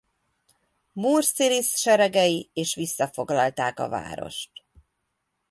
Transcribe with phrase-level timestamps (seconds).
[0.93, 4.49] Murszilisz seregei és visszafoglalták a várost.